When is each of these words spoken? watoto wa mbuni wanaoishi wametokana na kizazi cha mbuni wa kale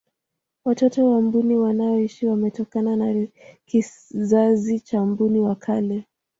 watoto 0.65 1.11
wa 1.13 1.21
mbuni 1.21 1.55
wanaoishi 1.55 2.27
wametokana 2.27 2.95
na 2.95 3.27
kizazi 3.65 4.79
cha 4.79 5.05
mbuni 5.05 5.39
wa 5.39 5.55
kale 5.55 6.03